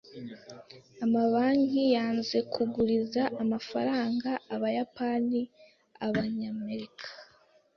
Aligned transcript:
Amabanki 1.05 1.81
yanze 1.95 2.37
kuguriza 2.53 3.23
amafaranga 3.43 4.29
Abayapani-Abanyamerika. 4.53 7.07